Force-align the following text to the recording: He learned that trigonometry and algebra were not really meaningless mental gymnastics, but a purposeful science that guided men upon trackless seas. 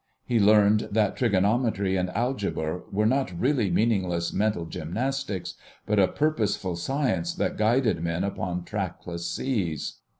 He 0.25 0.39
learned 0.39 0.89
that 0.93 1.15
trigonometry 1.15 1.95
and 1.95 2.09
algebra 2.09 2.81
were 2.91 3.05
not 3.05 3.39
really 3.39 3.69
meaningless 3.69 4.33
mental 4.33 4.65
gymnastics, 4.65 5.53
but 5.85 5.99
a 5.99 6.07
purposeful 6.07 6.75
science 6.75 7.35
that 7.35 7.55
guided 7.55 8.01
men 8.03 8.23
upon 8.23 8.63
trackless 8.63 9.29
seas. 9.29 9.99